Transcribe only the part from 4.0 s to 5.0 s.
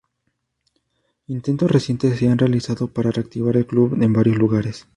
en varios lugares.